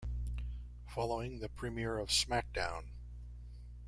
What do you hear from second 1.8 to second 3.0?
of SmackDown!